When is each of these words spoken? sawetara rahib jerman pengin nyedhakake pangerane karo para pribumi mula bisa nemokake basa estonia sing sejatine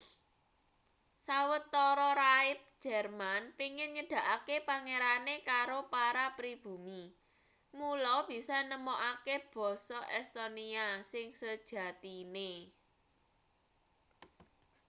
sawetara 1.25 2.09
rahib 2.21 2.59
jerman 2.83 3.41
pengin 3.57 3.89
nyedhakake 3.95 4.57
pangerane 4.69 5.35
karo 5.49 5.79
para 5.93 6.25
pribumi 6.37 7.03
mula 7.77 8.15
bisa 8.29 8.57
nemokake 8.69 9.35
basa 9.53 9.99
estonia 10.19 10.87
sing 11.11 11.27
sejatine 11.39 12.51